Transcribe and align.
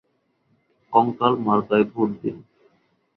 কঙ্কাল 0.93 1.33
মার্কায় 1.45 1.85
ভোট 1.91 2.09
দিন। 2.21 2.37